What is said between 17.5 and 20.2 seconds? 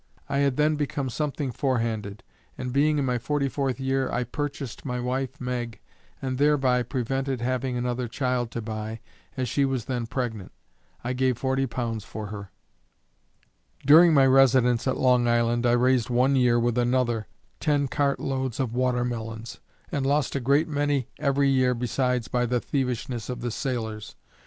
ten cart loads of water melons, and